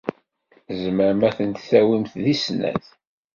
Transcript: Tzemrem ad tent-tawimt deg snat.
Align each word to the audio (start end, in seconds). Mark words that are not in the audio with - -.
Tzemrem 0.67 1.21
ad 1.29 1.33
tent-tawimt 1.37 2.13
deg 2.23 2.35
snat. 2.45 2.85